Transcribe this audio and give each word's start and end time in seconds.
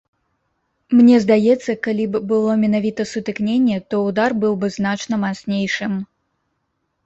Мне 1.01 1.15
здаецца, 1.25 1.75
калі 1.89 2.05
б 2.15 2.21
было 2.33 2.57
менавіта 2.63 3.01
сутыкненне, 3.13 3.77
то 3.93 4.03
ўдар 4.09 4.29
быў 4.47 4.53
бы 4.65 4.73
значна 4.81 5.15
мацнейшым. 5.29 5.93